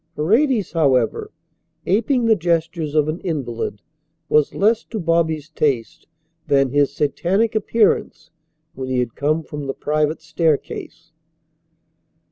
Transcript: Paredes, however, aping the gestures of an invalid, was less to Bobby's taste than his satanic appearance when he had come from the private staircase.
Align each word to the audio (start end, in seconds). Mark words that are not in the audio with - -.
Paredes, 0.15 0.71
however, 0.71 1.29
aping 1.85 2.25
the 2.25 2.35
gestures 2.35 2.95
of 2.95 3.07
an 3.07 3.19
invalid, 3.19 3.83
was 4.29 4.55
less 4.55 4.83
to 4.85 4.99
Bobby's 4.99 5.47
taste 5.47 6.07
than 6.47 6.69
his 6.71 6.91
satanic 6.91 7.53
appearance 7.53 8.31
when 8.73 8.89
he 8.89 8.97
had 8.97 9.13
come 9.13 9.43
from 9.43 9.67
the 9.67 9.75
private 9.75 10.19
staircase. 10.19 11.11